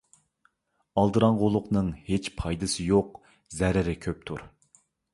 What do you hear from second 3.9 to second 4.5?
كۆپتۇر.